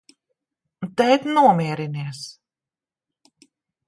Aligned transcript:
Tēt, 1.01 1.27
nomierinies! 1.35 2.23